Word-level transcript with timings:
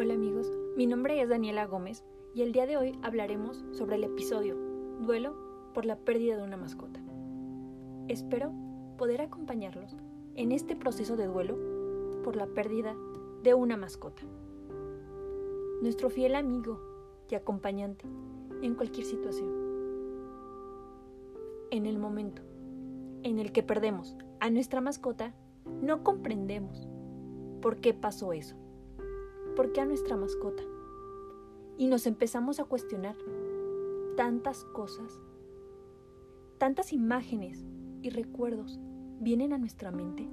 Hola 0.00 0.14
amigos, 0.14 0.48
mi 0.76 0.86
nombre 0.86 1.20
es 1.20 1.28
Daniela 1.28 1.66
Gómez 1.66 2.04
y 2.32 2.42
el 2.42 2.52
día 2.52 2.66
de 2.66 2.76
hoy 2.76 2.96
hablaremos 3.02 3.64
sobre 3.72 3.96
el 3.96 4.04
episodio 4.04 4.56
Duelo 5.00 5.34
por 5.74 5.84
la 5.84 5.96
pérdida 5.96 6.36
de 6.36 6.44
una 6.44 6.56
mascota. 6.56 7.00
Espero 8.06 8.52
poder 8.96 9.22
acompañarlos 9.22 9.96
en 10.36 10.52
este 10.52 10.76
proceso 10.76 11.16
de 11.16 11.26
duelo 11.26 11.58
por 12.22 12.36
la 12.36 12.46
pérdida 12.46 12.94
de 13.42 13.54
una 13.54 13.76
mascota. 13.76 14.22
Nuestro 15.82 16.10
fiel 16.10 16.36
amigo 16.36 16.78
y 17.28 17.34
acompañante 17.34 18.06
en 18.62 18.76
cualquier 18.76 19.04
situación. 19.04 19.52
En 21.72 21.86
el 21.86 21.98
momento 21.98 22.42
en 23.24 23.40
el 23.40 23.50
que 23.50 23.64
perdemos 23.64 24.16
a 24.38 24.48
nuestra 24.48 24.80
mascota, 24.80 25.34
no 25.82 26.04
comprendemos 26.04 26.86
por 27.60 27.78
qué 27.78 27.94
pasó 27.94 28.32
eso 28.32 28.54
¿por 29.58 29.72
qué 29.72 29.80
a 29.80 29.84
nuestra 29.84 30.16
mascota? 30.16 30.62
Y 31.78 31.88
nos 31.88 32.06
empezamos 32.06 32.60
a 32.60 32.64
cuestionar 32.64 33.16
tantas 34.16 34.64
cosas, 34.66 35.20
tantas 36.58 36.92
imágenes 36.92 37.66
y 38.00 38.10
recuerdos 38.10 38.78
vienen 39.18 39.52
a 39.52 39.58
nuestra 39.58 39.90
mente 39.90 40.28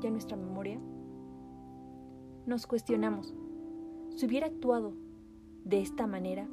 y 0.00 0.06
a 0.06 0.10
nuestra 0.10 0.38
memoria. 0.38 0.80
Nos 2.46 2.66
cuestionamos, 2.66 3.34
si 4.16 4.24
hubiera 4.24 4.46
actuado 4.46 4.94
de 5.62 5.82
esta 5.82 6.06
manera, 6.06 6.48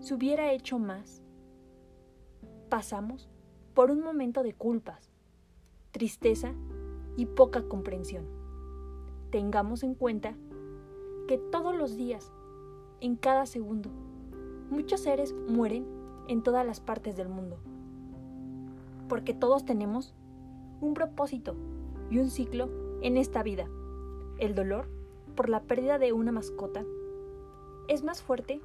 si 0.00 0.14
hubiera 0.14 0.50
hecho 0.50 0.78
más, 0.78 1.20
pasamos 2.70 3.28
por 3.74 3.90
un 3.90 4.00
momento 4.00 4.42
de 4.42 4.54
culpas, 4.54 5.10
tristeza 5.90 6.54
y 7.18 7.26
poca 7.26 7.68
comprensión 7.68 8.37
tengamos 9.30 9.82
en 9.82 9.94
cuenta 9.94 10.34
que 11.26 11.38
todos 11.38 11.76
los 11.76 11.96
días, 11.96 12.32
en 13.00 13.16
cada 13.16 13.46
segundo, 13.46 13.90
muchos 14.70 15.00
seres 15.00 15.34
mueren 15.48 15.86
en 16.28 16.42
todas 16.42 16.66
las 16.66 16.80
partes 16.80 17.16
del 17.16 17.28
mundo. 17.28 17.58
Porque 19.08 19.34
todos 19.34 19.64
tenemos 19.64 20.14
un 20.80 20.94
propósito 20.94 21.54
y 22.10 22.18
un 22.18 22.30
ciclo 22.30 22.68
en 23.02 23.16
esta 23.16 23.42
vida. 23.42 23.68
El 24.38 24.54
dolor 24.54 24.88
por 25.34 25.48
la 25.48 25.62
pérdida 25.62 25.98
de 25.98 26.12
una 26.12 26.32
mascota 26.32 26.84
es 27.88 28.02
más 28.02 28.22
fuerte 28.22 28.60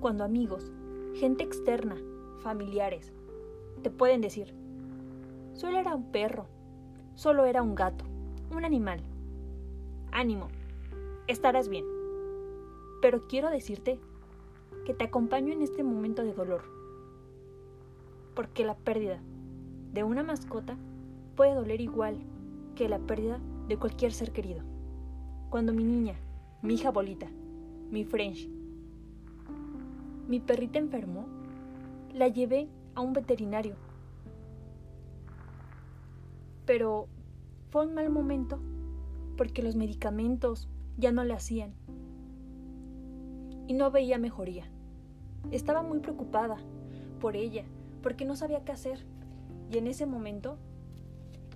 cuando 0.00 0.24
amigos, 0.24 0.70
gente 1.14 1.44
externa, 1.44 1.96
familiares, 2.40 3.12
te 3.82 3.90
pueden 3.90 4.20
decir, 4.20 4.54
solo 5.54 5.78
era 5.78 5.94
un 5.94 6.10
perro, 6.10 6.46
solo 7.14 7.44
era 7.46 7.62
un 7.62 7.74
gato, 7.74 8.04
un 8.54 8.64
animal 8.64 9.00
ánimo, 10.16 10.48
estarás 11.26 11.68
bien. 11.68 11.84
Pero 13.02 13.28
quiero 13.28 13.50
decirte 13.50 14.00
que 14.86 14.94
te 14.94 15.04
acompaño 15.04 15.52
en 15.52 15.60
este 15.60 15.82
momento 15.84 16.24
de 16.24 16.32
dolor, 16.32 16.62
porque 18.34 18.64
la 18.64 18.74
pérdida 18.74 19.20
de 19.92 20.04
una 20.04 20.22
mascota 20.22 20.76
puede 21.36 21.54
doler 21.54 21.82
igual 21.82 22.16
que 22.74 22.88
la 22.88 22.98
pérdida 22.98 23.40
de 23.68 23.76
cualquier 23.76 24.12
ser 24.12 24.32
querido. 24.32 24.62
Cuando 25.50 25.74
mi 25.74 25.84
niña, 25.84 26.14
mi 26.62 26.74
hija 26.74 26.90
Bolita, 26.90 27.28
mi 27.90 28.04
French, 28.04 28.48
mi 30.28 30.40
perrita 30.40 30.78
enfermó, 30.78 31.26
la 32.14 32.28
llevé 32.28 32.68
a 32.94 33.02
un 33.02 33.12
veterinario. 33.12 33.74
Pero 36.64 37.06
fue 37.70 37.86
un 37.86 37.94
mal 37.94 38.08
momento 38.08 38.58
porque 39.36 39.62
los 39.62 39.76
medicamentos 39.76 40.68
ya 40.96 41.12
no 41.12 41.24
le 41.24 41.34
hacían. 41.34 41.74
Y 43.66 43.74
no 43.74 43.90
veía 43.90 44.18
mejoría. 44.18 44.64
Estaba 45.50 45.82
muy 45.82 46.00
preocupada 46.00 46.56
por 47.20 47.36
ella, 47.36 47.64
porque 48.02 48.24
no 48.24 48.36
sabía 48.36 48.64
qué 48.64 48.72
hacer. 48.72 49.04
Y 49.70 49.78
en 49.78 49.86
ese 49.86 50.06
momento 50.06 50.58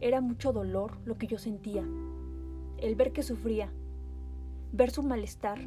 era 0.01 0.21
mucho 0.21 0.53
dolor 0.53 0.99
lo 1.05 1.19
que 1.19 1.27
yo 1.27 1.39
sentía. 1.39 1.85
El 2.79 2.95
ver 2.95 3.13
que 3.13 3.23
sufría, 3.23 3.73
ver 4.73 4.91
su 4.91 5.03
malestar 5.03 5.61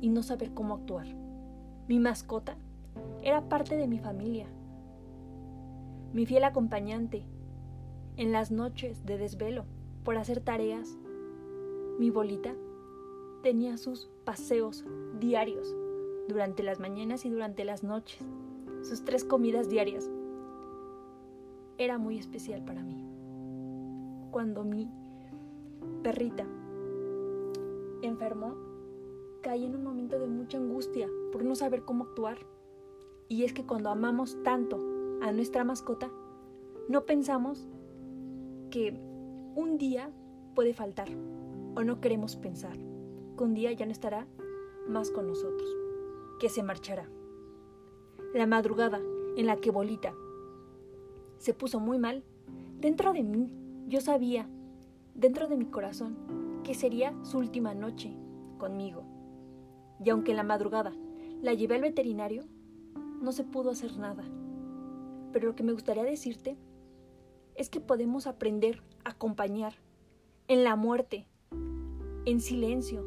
y 0.00 0.08
no 0.08 0.22
saber 0.22 0.52
cómo 0.54 0.74
actuar. 0.74 1.06
Mi 1.88 1.98
mascota 1.98 2.56
era 3.22 3.48
parte 3.48 3.76
de 3.76 3.86
mi 3.86 3.98
familia, 3.98 4.46
mi 6.12 6.26
fiel 6.26 6.44
acompañante 6.44 7.24
en 8.16 8.32
las 8.32 8.50
noches 8.50 9.04
de 9.04 9.16
desvelo 9.16 9.64
por 10.04 10.16
hacer 10.16 10.40
tareas 10.40 10.96
mi 12.00 12.08
bolita 12.08 12.54
tenía 13.42 13.76
sus 13.76 14.08
paseos 14.24 14.86
diarios 15.20 15.76
durante 16.28 16.62
las 16.62 16.80
mañanas 16.80 17.26
y 17.26 17.28
durante 17.28 17.62
las 17.62 17.84
noches, 17.84 18.22
sus 18.80 19.04
tres 19.04 19.22
comidas 19.22 19.68
diarias. 19.68 20.08
Era 21.76 21.98
muy 21.98 22.16
especial 22.16 22.64
para 22.64 22.82
mí. 22.82 23.04
Cuando 24.30 24.64
mi 24.64 24.90
perrita 26.02 26.46
enfermó, 28.00 28.54
caí 29.42 29.66
en 29.66 29.76
un 29.76 29.84
momento 29.84 30.18
de 30.18 30.26
mucha 30.26 30.56
angustia 30.56 31.06
por 31.32 31.44
no 31.44 31.54
saber 31.54 31.84
cómo 31.84 32.04
actuar. 32.04 32.38
Y 33.28 33.44
es 33.44 33.52
que 33.52 33.66
cuando 33.66 33.90
amamos 33.90 34.42
tanto 34.42 34.78
a 35.20 35.32
nuestra 35.32 35.64
mascota, 35.64 36.10
no 36.88 37.04
pensamos 37.04 37.68
que 38.70 38.98
un 39.54 39.76
día 39.76 40.10
puede 40.54 40.72
faltar 40.72 41.10
o 41.80 41.84
no 41.84 41.98
queremos 41.98 42.36
pensar 42.36 42.76
que 42.76 43.42
un 43.42 43.54
día 43.54 43.72
ya 43.72 43.86
no 43.86 43.92
estará 43.92 44.26
más 44.86 45.10
con 45.10 45.26
nosotros, 45.26 45.68
que 46.38 46.50
se 46.50 46.62
marchará. 46.62 47.08
La 48.34 48.46
madrugada 48.46 49.00
en 49.36 49.46
la 49.46 49.56
que 49.56 49.70
Bolita 49.70 50.12
se 51.38 51.54
puso 51.54 51.80
muy 51.80 51.98
mal, 51.98 52.22
dentro 52.80 53.14
de 53.14 53.22
mí 53.22 53.50
yo 53.88 54.02
sabía, 54.02 54.46
dentro 55.14 55.48
de 55.48 55.56
mi 55.56 55.64
corazón, 55.64 56.60
que 56.64 56.74
sería 56.74 57.14
su 57.24 57.38
última 57.38 57.72
noche 57.72 58.14
conmigo. 58.58 59.04
Y 60.04 60.10
aunque 60.10 60.32
en 60.32 60.36
la 60.36 60.42
madrugada 60.42 60.92
la 61.40 61.54
llevé 61.54 61.76
al 61.76 61.80
veterinario, 61.80 62.44
no 63.22 63.32
se 63.32 63.44
pudo 63.44 63.70
hacer 63.70 63.96
nada. 63.96 64.24
Pero 65.32 65.48
lo 65.48 65.54
que 65.54 65.62
me 65.62 65.72
gustaría 65.72 66.04
decirte 66.04 66.58
es 67.54 67.70
que 67.70 67.80
podemos 67.80 68.26
aprender 68.26 68.82
a 69.04 69.10
acompañar 69.10 69.72
en 70.46 70.62
la 70.62 70.76
muerte 70.76 71.26
en 72.30 72.40
silencio. 72.40 73.04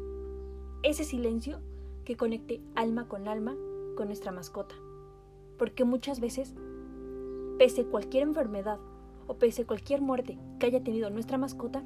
Ese 0.82 1.04
silencio 1.04 1.60
que 2.04 2.16
conecte 2.16 2.60
alma 2.74 3.08
con 3.08 3.26
alma 3.26 3.56
con 3.96 4.08
nuestra 4.08 4.32
mascota. 4.32 4.74
Porque 5.58 5.84
muchas 5.84 6.20
veces, 6.20 6.54
pese 7.58 7.86
cualquier 7.86 8.24
enfermedad 8.24 8.78
o 9.26 9.34
pese 9.34 9.64
cualquier 9.64 10.02
muerte 10.02 10.38
que 10.58 10.66
haya 10.66 10.82
tenido 10.82 11.08
nuestra 11.08 11.38
mascota, 11.38 11.82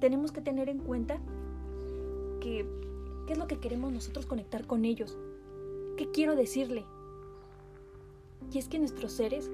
tenemos 0.00 0.32
que 0.32 0.40
tener 0.40 0.68
en 0.68 0.78
cuenta 0.78 1.20
que 2.40 2.66
qué 3.26 3.34
es 3.34 3.38
lo 3.38 3.46
que 3.46 3.58
queremos 3.58 3.92
nosotros 3.92 4.24
conectar 4.24 4.66
con 4.66 4.84
ellos. 4.84 5.18
¿Qué 5.98 6.10
quiero 6.10 6.34
decirle? 6.34 6.84
Y 8.50 8.58
es 8.58 8.68
que 8.68 8.78
nuestros 8.78 9.12
seres 9.12 9.50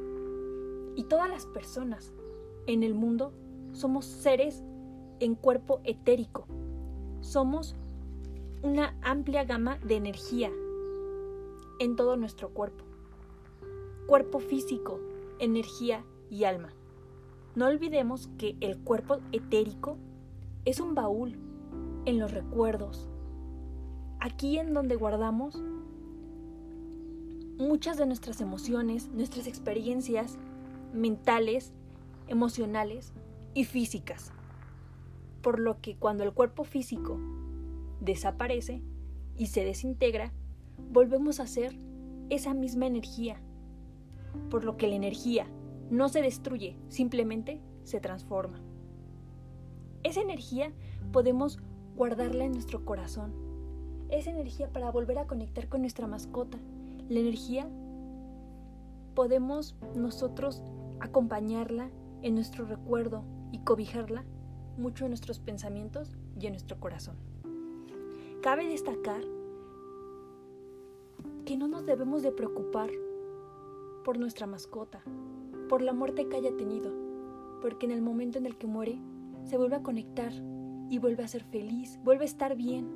y 0.94 1.04
todas 1.04 1.28
las 1.28 1.46
personas 1.46 2.12
en 2.66 2.82
el 2.84 2.94
mundo 2.94 3.32
somos 3.72 4.04
seres 4.04 4.62
en 5.18 5.34
cuerpo 5.34 5.80
etérico. 5.84 6.46
Somos 7.20 7.74
una 8.62 8.96
amplia 9.02 9.44
gama 9.44 9.78
de 9.78 9.96
energía 9.96 10.50
en 11.80 11.96
todo 11.96 12.16
nuestro 12.16 12.50
cuerpo. 12.50 12.84
Cuerpo 14.06 14.38
físico, 14.38 15.00
energía 15.38 16.04
y 16.30 16.44
alma. 16.44 16.72
No 17.54 17.66
olvidemos 17.66 18.28
que 18.38 18.56
el 18.60 18.78
cuerpo 18.78 19.18
etérico 19.32 19.96
es 20.64 20.80
un 20.80 20.94
baúl 20.94 21.36
en 22.04 22.18
los 22.18 22.32
recuerdos. 22.32 23.08
Aquí 24.20 24.58
en 24.58 24.72
donde 24.72 24.94
guardamos 24.94 25.60
muchas 27.58 27.96
de 27.96 28.06
nuestras 28.06 28.40
emociones, 28.40 29.08
nuestras 29.08 29.48
experiencias 29.48 30.38
mentales, 30.92 31.72
emocionales 32.28 33.12
y 33.54 33.64
físicas 33.64 34.32
por 35.42 35.58
lo 35.58 35.80
que 35.80 35.96
cuando 35.96 36.24
el 36.24 36.32
cuerpo 36.32 36.64
físico 36.64 37.18
desaparece 38.00 38.82
y 39.36 39.46
se 39.46 39.64
desintegra, 39.64 40.32
volvemos 40.90 41.40
a 41.40 41.46
ser 41.46 41.78
esa 42.30 42.54
misma 42.54 42.86
energía, 42.86 43.40
por 44.50 44.64
lo 44.64 44.76
que 44.76 44.88
la 44.88 44.94
energía 44.94 45.46
no 45.90 46.08
se 46.08 46.22
destruye, 46.22 46.76
simplemente 46.88 47.60
se 47.84 48.00
transforma. 48.00 48.60
Esa 50.02 50.20
energía 50.20 50.72
podemos 51.12 51.58
guardarla 51.96 52.44
en 52.44 52.52
nuestro 52.52 52.84
corazón. 52.84 53.32
Esa 54.10 54.30
energía 54.30 54.72
para 54.72 54.90
volver 54.90 55.18
a 55.18 55.26
conectar 55.26 55.68
con 55.68 55.80
nuestra 55.80 56.06
mascota. 56.06 56.58
La 57.08 57.20
energía 57.20 57.68
podemos 59.14 59.76
nosotros 59.96 60.62
acompañarla 61.00 61.90
en 62.22 62.34
nuestro 62.34 62.64
recuerdo 62.64 63.24
y 63.52 63.58
cobijarla 63.60 64.24
mucho 64.78 65.04
en 65.04 65.10
nuestros 65.10 65.38
pensamientos 65.38 66.16
y 66.40 66.46
en 66.46 66.52
nuestro 66.52 66.78
corazón. 66.78 67.16
cabe 68.40 68.68
destacar 68.68 69.22
que 71.44 71.56
no 71.56 71.66
nos 71.66 71.84
debemos 71.84 72.22
de 72.22 72.30
preocupar 72.30 72.90
por 74.04 74.18
nuestra 74.18 74.46
mascota, 74.46 75.02
por 75.68 75.82
la 75.82 75.92
muerte 75.92 76.28
que 76.28 76.36
haya 76.36 76.56
tenido, 76.56 76.92
porque 77.60 77.86
en 77.86 77.92
el 77.92 78.02
momento 78.02 78.38
en 78.38 78.46
el 78.46 78.56
que 78.56 78.66
muere 78.66 79.00
se 79.44 79.56
vuelve 79.56 79.76
a 79.76 79.82
conectar 79.82 80.32
y 80.90 80.98
vuelve 80.98 81.24
a 81.24 81.28
ser 81.28 81.44
feliz, 81.44 81.98
vuelve 82.04 82.24
a 82.24 82.26
estar 82.26 82.56
bien. 82.56 82.88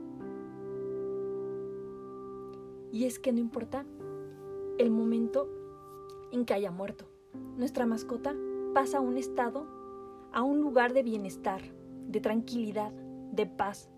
Y 2.92 3.04
es 3.04 3.18
que 3.18 3.32
no 3.32 3.40
importa 3.40 3.84
el 4.78 4.90
momento 4.90 5.48
en 6.30 6.44
que 6.44 6.54
haya 6.54 6.70
muerto, 6.70 7.06
nuestra 7.56 7.86
mascota 7.86 8.34
pasa 8.74 8.98
a 8.98 9.00
un 9.00 9.16
estado, 9.16 9.66
a 10.32 10.42
un 10.42 10.60
lugar 10.60 10.92
de 10.92 11.02
bienestar, 11.02 11.62
de 12.08 12.20
tranquilidad, 12.20 12.92
de 13.32 13.46
paz, 13.46 13.90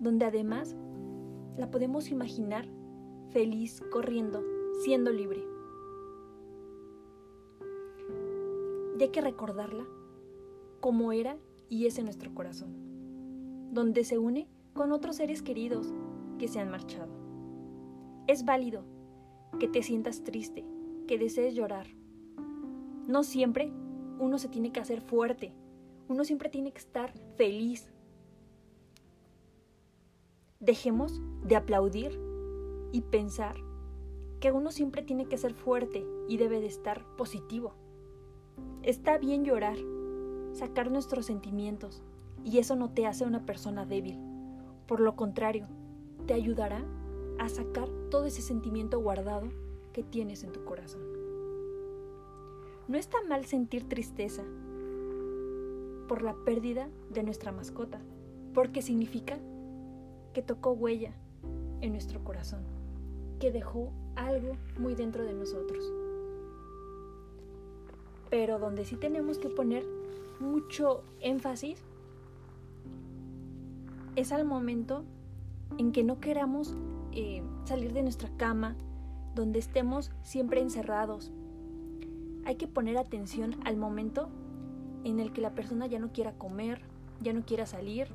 donde 0.00 0.24
además 0.24 0.76
la 1.56 1.70
podemos 1.70 2.10
imaginar 2.10 2.66
feliz, 3.30 3.82
corriendo, 3.90 4.42
siendo 4.82 5.10
libre. 5.12 5.42
Y 8.98 9.02
hay 9.02 9.08
que 9.08 9.20
recordarla 9.20 9.84
como 10.80 11.12
era 11.12 11.36
y 11.68 11.86
es 11.86 11.98
en 11.98 12.04
nuestro 12.04 12.34
corazón, 12.34 13.70
donde 13.72 14.04
se 14.04 14.18
une 14.18 14.48
con 14.72 14.92
otros 14.92 15.16
seres 15.16 15.42
queridos 15.42 15.92
que 16.38 16.48
se 16.48 16.60
han 16.60 16.70
marchado. 16.70 17.12
Es 18.26 18.44
válido 18.44 18.84
que 19.58 19.68
te 19.68 19.82
sientas 19.82 20.22
triste, 20.24 20.64
que 21.06 21.18
desees 21.18 21.54
llorar. 21.54 21.86
No 23.06 23.22
siempre 23.22 23.72
uno 24.18 24.38
se 24.38 24.48
tiene 24.48 24.72
que 24.72 24.80
hacer 24.80 25.00
fuerte, 25.00 25.54
uno 26.08 26.24
siempre 26.24 26.48
tiene 26.48 26.72
que 26.72 26.78
estar 26.78 27.12
feliz. 27.36 27.90
Dejemos 30.60 31.20
de 31.42 31.56
aplaudir 31.56 32.18
y 32.92 33.02
pensar 33.02 33.56
que 34.40 34.52
uno 34.52 34.72
siempre 34.72 35.02
tiene 35.02 35.26
que 35.26 35.38
ser 35.38 35.54
fuerte 35.54 36.06
y 36.28 36.36
debe 36.36 36.60
de 36.60 36.66
estar 36.66 37.04
positivo. 37.16 37.74
Está 38.82 39.18
bien 39.18 39.44
llorar, 39.44 39.76
sacar 40.52 40.90
nuestros 40.90 41.26
sentimientos, 41.26 42.02
y 42.44 42.58
eso 42.58 42.76
no 42.76 42.90
te 42.90 43.06
hace 43.06 43.24
una 43.24 43.46
persona 43.46 43.86
débil. 43.86 44.18
Por 44.86 45.00
lo 45.00 45.16
contrario, 45.16 45.66
te 46.26 46.34
ayudará 46.34 46.84
a 47.38 47.48
sacar 47.48 47.88
todo 48.10 48.26
ese 48.26 48.42
sentimiento 48.42 49.00
guardado 49.00 49.48
que 49.92 50.02
tienes 50.02 50.44
en 50.44 50.52
tu 50.52 50.64
corazón. 50.64 51.02
No 52.86 52.98
está 52.98 53.16
mal 53.26 53.46
sentir 53.46 53.88
tristeza 53.88 54.44
por 56.06 56.22
la 56.22 56.34
pérdida 56.44 56.88
de 57.10 57.22
nuestra 57.22 57.52
mascota, 57.52 58.00
porque 58.52 58.82
significa 58.82 59.38
que 60.32 60.42
tocó 60.42 60.72
huella 60.72 61.12
en 61.80 61.92
nuestro 61.92 62.22
corazón 62.24 62.62
que 63.38 63.50
dejó 63.50 63.92
algo 64.16 64.56
muy 64.78 64.94
dentro 64.94 65.24
de 65.24 65.34
nosotros. 65.34 65.92
Pero 68.30 68.58
donde 68.58 68.84
sí 68.84 68.96
tenemos 68.96 69.38
que 69.38 69.48
poner 69.48 69.84
mucho 70.40 71.02
énfasis 71.20 71.82
es 74.16 74.32
al 74.32 74.44
momento 74.44 75.04
en 75.78 75.92
que 75.92 76.04
no 76.04 76.20
queramos 76.20 76.76
eh, 77.12 77.42
salir 77.64 77.92
de 77.92 78.02
nuestra 78.02 78.30
cama, 78.36 78.76
donde 79.34 79.58
estemos 79.58 80.10
siempre 80.22 80.60
encerrados. 80.60 81.32
Hay 82.44 82.56
que 82.56 82.68
poner 82.68 82.96
atención 82.98 83.56
al 83.64 83.76
momento 83.76 84.28
en 85.04 85.20
el 85.20 85.32
que 85.32 85.40
la 85.40 85.54
persona 85.54 85.86
ya 85.86 85.98
no 85.98 86.12
quiera 86.12 86.32
comer, 86.32 86.80
ya 87.20 87.32
no 87.32 87.44
quiera 87.44 87.66
salir. 87.66 88.08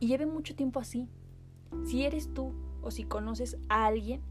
Y 0.00 0.06
lleve 0.06 0.26
mucho 0.26 0.54
tiempo 0.54 0.80
así. 0.80 1.08
Si 1.84 2.04
eres 2.04 2.32
tú 2.32 2.52
o 2.82 2.90
si 2.90 3.04
conoces 3.04 3.58
a 3.68 3.86
alguien, 3.86 4.22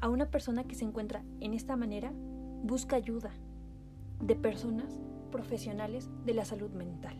a 0.00 0.08
una 0.08 0.30
persona 0.30 0.64
que 0.64 0.74
se 0.74 0.84
encuentra 0.84 1.24
en 1.40 1.54
esta 1.54 1.76
manera, 1.76 2.12
busca 2.62 2.96
ayuda 2.96 3.30
de 4.20 4.36
personas 4.36 5.00
profesionales 5.32 6.10
de 6.24 6.34
la 6.34 6.44
salud 6.44 6.70
mental. 6.70 7.16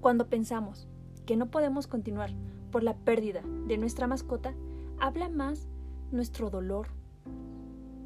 Cuando 0.00 0.28
pensamos 0.28 0.86
que 1.26 1.36
no 1.36 1.50
podemos 1.50 1.86
continuar 1.86 2.30
por 2.70 2.82
la 2.82 2.94
pérdida 2.94 3.42
de 3.66 3.78
nuestra 3.78 4.06
mascota, 4.06 4.54
habla 4.98 5.28
más 5.28 5.66
nuestro 6.12 6.50
dolor, 6.50 6.88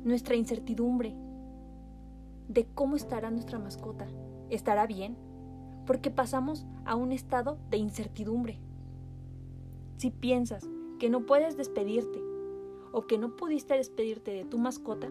nuestra 0.05 0.37
incertidumbre 0.37 1.15
de 2.49 2.67
cómo 2.67 2.97
estará 2.97 3.31
nuestra 3.31 3.59
mascota. 3.59 4.09
¿Estará 4.51 4.87
bien? 4.87 5.17
Porque 5.87 6.11
pasamos 6.11 6.67
a 6.85 6.97
un 6.97 7.13
estado 7.13 7.59
de 7.71 7.77
incertidumbre. 7.77 8.59
Si 9.99 10.11
piensas 10.11 10.69
que 10.99 11.11
no 11.11 11.27
puedes 11.27 11.57
despedirte 11.57 12.21
o 12.93 13.07
que 13.07 13.19
no 13.19 13.37
pudiste 13.37 13.75
despedirte 13.75 14.33
de 14.33 14.45
tu 14.45 14.59
mascota, 14.59 15.09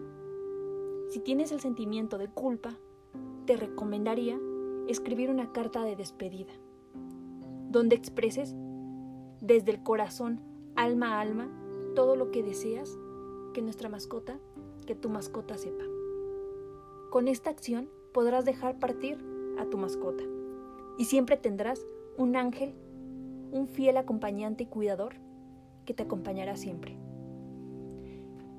si 1.10 1.20
tienes 1.20 1.52
el 1.52 1.60
sentimiento 1.60 2.18
de 2.18 2.28
culpa, 2.28 2.74
te 3.46 3.56
recomendaría 3.56 4.38
escribir 4.88 5.30
una 5.30 5.52
carta 5.52 5.82
de 5.84 5.96
despedida, 5.96 6.52
donde 7.70 7.96
expreses 7.96 8.54
desde 9.40 9.72
el 9.72 9.82
corazón, 9.82 10.40
alma 10.76 11.14
a 11.14 11.20
alma, 11.20 11.48
todo 11.94 12.16
lo 12.16 12.30
que 12.30 12.42
deseas 12.42 12.98
que 13.54 13.62
nuestra 13.62 13.88
mascota, 13.88 14.38
que 14.86 14.94
tu 14.94 15.08
mascota 15.08 15.56
sepa. 15.56 15.84
Con 17.10 17.26
esta 17.26 17.48
acción 17.48 17.88
podrás 18.12 18.44
dejar 18.44 18.78
partir 18.78 19.16
a 19.58 19.64
tu 19.64 19.78
mascota 19.78 20.22
y 20.98 21.06
siempre 21.06 21.38
tendrás 21.38 21.86
un 22.18 22.36
ángel, 22.36 22.74
un 23.50 23.66
fiel 23.66 23.96
acompañante 23.96 24.64
y 24.64 24.66
cuidador 24.66 25.14
que 25.86 25.94
te 25.94 26.02
acompañará 26.02 26.56
siempre. 26.56 26.98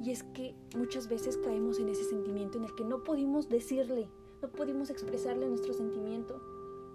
Y 0.01 0.09
es 0.09 0.23
que 0.23 0.55
muchas 0.75 1.07
veces 1.07 1.37
caemos 1.37 1.79
en 1.79 1.89
ese 1.89 2.03
sentimiento 2.05 2.57
en 2.57 2.63
el 2.63 2.73
que 2.73 2.85
no 2.85 3.03
pudimos 3.03 3.49
decirle, 3.49 4.09
no 4.41 4.49
pudimos 4.49 4.89
expresarle 4.89 5.47
nuestro 5.47 5.73
sentimiento, 5.73 6.41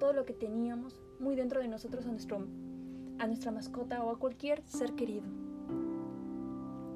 todo 0.00 0.12
lo 0.12 0.24
que 0.24 0.32
teníamos 0.32 1.00
muy 1.20 1.36
dentro 1.36 1.60
de 1.60 1.68
nosotros 1.68 2.04
a, 2.06 2.10
nuestro, 2.10 2.48
a 3.18 3.26
nuestra 3.28 3.52
mascota 3.52 4.02
o 4.02 4.10
a 4.10 4.18
cualquier 4.18 4.64
ser 4.66 4.94
querido. 4.94 5.22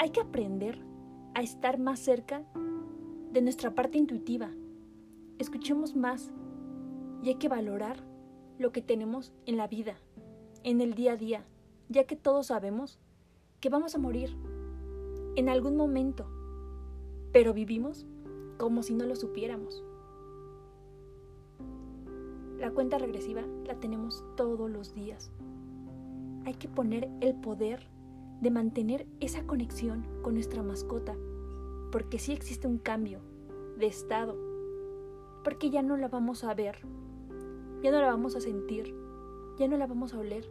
Hay 0.00 0.11
que 0.11 0.20
aprender 0.20 0.81
a 1.34 1.43
estar 1.43 1.78
más 1.78 2.00
cerca 2.00 2.44
de 3.32 3.42
nuestra 3.42 3.75
parte 3.75 3.98
intuitiva. 3.98 4.50
Escuchemos 5.38 5.94
más 5.94 6.32
y 7.22 7.28
hay 7.28 7.34
que 7.36 7.48
valorar 7.48 8.02
lo 8.58 8.73
que 8.73 8.82
tenemos 8.82 9.32
en 9.47 9.56
la 9.56 9.68
vida, 9.68 9.97
en 10.64 10.80
el 10.80 10.94
día 10.94 11.12
a 11.12 11.16
día, 11.16 11.44
ya 11.88 12.04
que 12.04 12.16
todos 12.16 12.47
sabemos 12.47 12.99
que 13.61 13.68
vamos 13.68 13.94
a 13.94 13.99
morir 13.99 14.37
en 15.37 15.49
algún 15.49 15.76
momento, 15.76 16.26
pero 17.32 17.54
vivimos 17.54 18.06
como 18.56 18.82
si 18.82 18.94
no 18.94 19.04
lo 19.04 19.14
supiéramos. 19.14 19.85
La 22.58 22.73
cuenta 22.73 22.99
regresiva 22.99 23.42
la 23.64 23.78
tenemos 23.78 24.25
todos 24.37 24.68
los 24.68 24.94
días. 24.94 25.30
Hay 26.44 26.54
que 26.54 26.68
poner 26.68 27.08
el 27.20 27.35
poder 27.37 27.87
de 28.40 28.50
mantener 28.50 29.06
esa 29.20 29.44
conexión 29.44 30.06
con 30.23 30.35
nuestra 30.35 30.62
mascota, 30.62 31.16
porque 31.90 32.18
si 32.18 32.33
existe 32.33 32.66
un 32.66 32.78
cambio 32.78 33.21
de 33.78 33.87
estado, 33.87 34.37
porque 35.45 35.71
ya 35.71 35.83
no 35.83 35.97
la 35.97 36.09
vamos 36.09 36.45
a 36.45 36.54
ver, 36.54 36.78
ya 37.83 37.90
no 37.90 38.00
la 38.00 38.09
vamos 38.09 38.37
a 38.37 38.40
sentir, 38.40 38.95
ya 39.59 39.68
no 39.68 39.76
la 39.76 39.87
vamos 39.87 40.12
a 40.12 40.18
oler, 40.18 40.49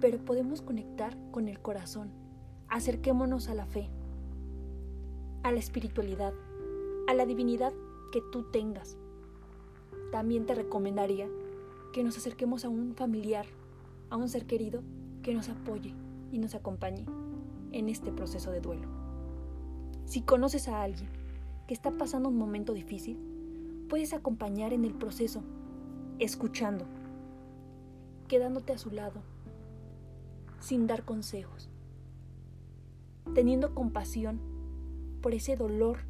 pero 0.00 0.18
podemos 0.18 0.62
conectar 0.62 1.16
con 1.30 1.48
el 1.48 1.60
corazón. 1.60 2.10
Acerquémonos 2.68 3.48
a 3.48 3.54
la 3.54 3.66
fe, 3.66 3.90
a 5.42 5.52
la 5.52 5.58
espiritualidad, 5.58 6.32
a 7.08 7.14
la 7.14 7.26
divinidad 7.26 7.72
que 8.12 8.22
tú 8.30 8.44
tengas. 8.44 8.96
También 10.10 10.46
te 10.46 10.54
recomendaría 10.54 11.28
que 11.92 12.04
nos 12.04 12.16
acerquemos 12.16 12.64
a 12.64 12.68
un 12.68 12.94
familiar, 12.94 13.46
a 14.10 14.16
un 14.16 14.28
ser 14.28 14.46
querido 14.46 14.82
que 15.22 15.34
nos 15.34 15.48
apoye 15.48 15.94
y 16.30 16.38
nos 16.38 16.54
acompañe 16.54 17.06
en 17.72 17.88
este 17.88 18.12
proceso 18.12 18.50
de 18.50 18.60
duelo. 18.60 19.01
Si 20.12 20.20
conoces 20.20 20.68
a 20.68 20.82
alguien 20.82 21.08
que 21.66 21.72
está 21.72 21.90
pasando 21.90 22.28
un 22.28 22.36
momento 22.36 22.74
difícil, 22.74 23.16
puedes 23.88 24.12
acompañar 24.12 24.74
en 24.74 24.84
el 24.84 24.92
proceso, 24.92 25.42
escuchando, 26.18 26.84
quedándote 28.28 28.74
a 28.74 28.78
su 28.78 28.90
lado, 28.90 29.22
sin 30.60 30.86
dar 30.86 31.06
consejos, 31.06 31.70
teniendo 33.34 33.74
compasión 33.74 34.38
por 35.22 35.32
ese 35.32 35.56
dolor 35.56 36.00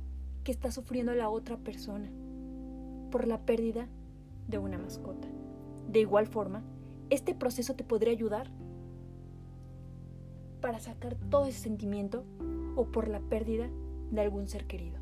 que 0.42 0.50
está 0.50 0.72
sufriendo 0.72 1.14
la 1.14 1.28
otra 1.28 1.56
persona, 1.58 2.10
por 3.12 3.28
la 3.28 3.38
pérdida 3.46 3.86
de 4.48 4.58
una 4.58 4.78
mascota. 4.78 5.28
De 5.88 6.00
igual 6.00 6.26
forma, 6.26 6.64
este 7.08 7.36
proceso 7.36 7.76
te 7.76 7.84
podría 7.84 8.10
ayudar 8.10 8.50
para 10.60 10.80
sacar 10.80 11.14
todo 11.30 11.46
ese 11.46 11.60
sentimiento 11.60 12.24
o 12.74 12.86
por 12.86 13.06
la 13.06 13.20
pérdida 13.20 13.70
de 14.12 14.20
algún 14.20 14.46
ser 14.46 14.66
querido. 14.66 14.98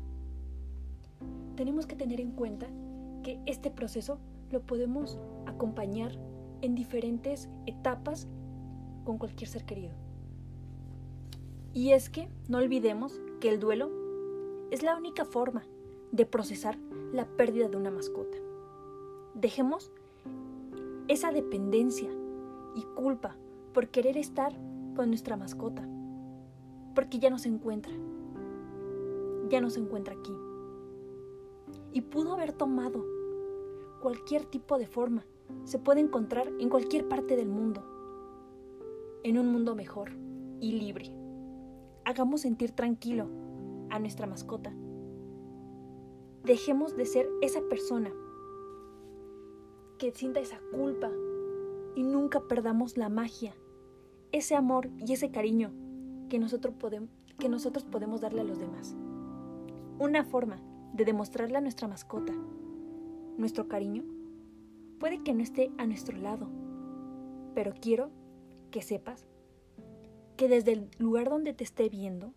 Tenemos 1.55 1.85
que 1.85 1.95
tener 1.95 2.19
en 2.19 2.31
cuenta 2.31 2.67
que 3.23 3.39
este 3.45 3.69
proceso 3.69 4.17
lo 4.49 4.61
podemos 4.61 5.19
acompañar 5.45 6.13
en 6.61 6.73
diferentes 6.73 7.49
etapas 7.67 8.27
con 9.03 9.17
cualquier 9.17 9.49
ser 9.49 9.65
querido. 9.65 9.93
Y 11.73 11.91
es 11.91 12.09
que 12.09 12.27
no 12.47 12.57
olvidemos 12.57 13.21
que 13.39 13.49
el 13.49 13.59
duelo 13.59 13.91
es 14.71 14.83
la 14.83 14.95
única 14.95 15.25
forma 15.25 15.63
de 16.11 16.25
procesar 16.25 16.77
la 17.13 17.25
pérdida 17.25 17.67
de 17.67 17.77
una 17.77 17.91
mascota. 17.91 18.37
Dejemos 19.35 19.91
esa 21.07 21.31
dependencia 21.31 22.09
y 22.75 22.81
culpa 22.95 23.35
por 23.73 23.89
querer 23.89 24.17
estar 24.17 24.53
con 24.95 25.09
nuestra 25.09 25.37
mascota, 25.37 25.87
porque 26.93 27.19
ya 27.19 27.29
no 27.29 27.37
se 27.37 27.47
encuentra, 27.47 27.93
ya 29.51 29.61
no 29.61 29.69
se 29.69 29.79
encuentra 29.79 30.15
aquí. 30.15 30.33
Y 31.91 32.01
pudo 32.01 32.33
haber 32.33 32.53
tomado 32.53 33.05
cualquier 34.01 34.45
tipo 34.45 34.79
de 34.79 34.87
forma, 34.87 35.25
se 35.65 35.77
puede 35.77 35.99
encontrar 35.99 36.51
en 36.59 36.69
cualquier 36.69 37.07
parte 37.07 37.35
del 37.35 37.49
mundo, 37.49 37.83
en 39.23 39.37
un 39.37 39.51
mundo 39.51 39.75
mejor 39.75 40.11
y 40.59 40.71
libre. 40.71 41.13
Hagamos 42.05 42.41
sentir 42.41 42.71
tranquilo 42.71 43.27
a 43.89 43.99
nuestra 43.99 44.25
mascota. 44.25 44.73
Dejemos 46.43 46.95
de 46.95 47.05
ser 47.05 47.29
esa 47.41 47.61
persona 47.61 48.11
que 49.99 50.11
sienta 50.11 50.39
esa 50.39 50.59
culpa 50.71 51.11
y 51.95 52.03
nunca 52.03 52.39
perdamos 52.47 52.97
la 52.97 53.09
magia, 53.09 53.53
ese 54.31 54.55
amor 54.55 54.89
y 54.97 55.13
ese 55.13 55.29
cariño 55.29 55.71
que 56.29 56.39
nosotros, 56.39 56.73
podemos, 56.79 57.09
que 57.37 57.49
nosotros 57.49 57.83
podemos 57.83 58.21
darle 58.21 58.41
a 58.41 58.45
los 58.45 58.57
demás. 58.57 58.95
Una 60.01 60.23
forma 60.23 60.59
de 60.93 61.05
demostrarle 61.05 61.59
a 61.59 61.61
nuestra 61.61 61.87
mascota 61.87 62.33
nuestro 63.37 63.67
cariño 63.67 64.03
puede 64.99 65.21
que 65.21 65.31
no 65.35 65.43
esté 65.43 65.69
a 65.77 65.85
nuestro 65.85 66.17
lado, 66.17 66.49
pero 67.53 67.75
quiero 67.79 68.09
que 68.71 68.81
sepas 68.81 69.27
que 70.37 70.47
desde 70.47 70.71
el 70.71 70.89
lugar 70.97 71.29
donde 71.29 71.53
te 71.53 71.63
esté 71.63 71.87
viendo, 71.87 72.33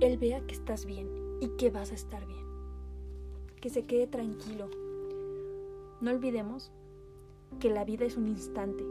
Él 0.00 0.16
vea 0.16 0.40
que 0.46 0.54
estás 0.54 0.86
bien 0.86 1.06
y 1.42 1.48
que 1.58 1.68
vas 1.68 1.90
a 1.90 1.96
estar 1.96 2.26
bien. 2.26 2.46
Que 3.60 3.68
se 3.68 3.82
quede 3.82 4.06
tranquilo 4.06 4.70
no 6.00 6.12
olvidemos 6.12 6.72
que 7.60 7.68
la 7.68 7.84
vida 7.84 8.06
es 8.06 8.16
un 8.16 8.26
instante. 8.26 8.84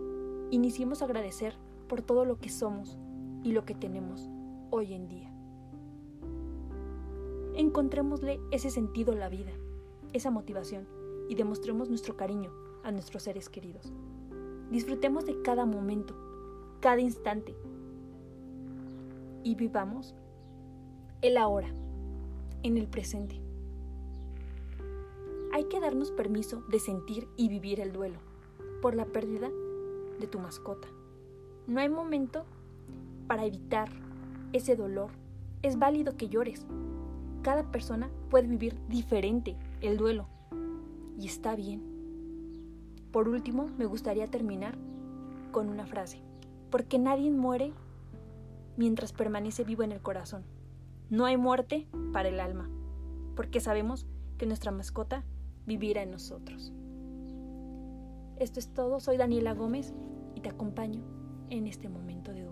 Iniciemos 0.52 1.02
a 1.02 1.06
agradecer 1.06 1.56
por 1.90 2.04
todo 2.04 2.24
lo 2.24 2.40
que 2.40 2.50
somos 2.50 3.00
y 3.44 3.52
lo 3.52 3.66
que 3.66 3.74
tenemos 3.74 4.30
hoy 4.70 4.94
en 4.94 5.08
día. 5.08 5.31
Encontrémosle 7.56 8.40
ese 8.52 8.70
sentido 8.70 9.14
a 9.14 9.16
la 9.16 9.30
vida, 9.30 9.52
esa 10.14 10.32
motivación 10.32 10.88
y 11.30 11.36
demostremos 11.36 11.90
nuestro 11.90 12.16
cariño 12.16 12.52
a 12.84 12.92
nuestros 12.92 13.24
seres 13.24 13.50
queridos. 13.50 13.92
Disfrutemos 14.70 15.26
de 15.26 15.42
cada 15.42 15.66
momento, 15.66 16.16
cada 16.80 17.02
instante 17.02 17.56
y 19.44 19.56
vivamos 19.56 20.16
el 21.22 21.38
ahora, 21.38 21.70
en 22.64 22.78
el 22.78 22.88
presente 22.88 23.42
hay 25.52 25.66
que 25.66 25.80
darnos 25.80 26.12
permiso 26.12 26.64
de 26.70 26.80
sentir 26.80 27.28
y 27.36 27.50
vivir 27.50 27.80
el 27.82 27.92
duelo 27.92 28.20
por 28.82 28.96
la 28.96 29.06
pérdida 29.06 29.50
de 30.20 30.28
tu 30.28 30.40
mascota. 30.40 30.88
No 31.68 31.80
hay 31.80 31.90
momento 31.90 32.46
para 33.28 33.46
evitar 33.46 33.90
ese 34.54 34.76
dolor. 34.76 35.12
Es 35.62 35.78
válido 35.78 36.16
que 36.16 36.30
llores. 36.30 36.66
Cada 37.42 37.64
persona 37.64 38.10
puede 38.30 38.48
vivir 38.48 38.78
diferente 38.88 39.56
el 39.82 39.98
duelo 39.98 40.28
y 41.20 41.26
está 41.26 41.56
bien. 41.56 41.82
Por 43.12 43.28
último, 43.28 43.70
me 43.78 43.86
gustaría 43.86 44.28
terminar 44.28 44.78
con 45.52 45.70
una 45.70 45.86
frase, 45.86 46.22
porque 46.70 47.00
nadie 47.00 47.32
muere 47.32 47.74
mientras 48.78 49.12
permanece 49.12 49.64
vivo 49.64 49.84
en 49.84 49.92
el 49.92 50.02
corazón. 50.02 50.44
No 51.10 51.26
hay 51.26 51.36
muerte 51.36 51.88
para 52.14 52.30
el 52.30 52.40
alma, 52.40 52.70
porque 53.36 53.60
sabemos 53.60 54.06
que 54.38 54.46
nuestra 54.46 54.72
mascota 54.72 55.24
vivirá 55.66 56.04
en 56.04 56.12
nosotros. 56.12 56.72
Esto 58.38 58.60
es 58.60 58.68
todo, 58.74 59.00
soy 59.00 59.18
Daniela 59.18 59.54
Gómez 59.54 59.94
y 60.36 60.42
te 60.42 60.50
acompaño 60.50 61.02
en 61.50 61.68
este 61.68 61.90
momento 61.90 62.34
de. 62.34 62.51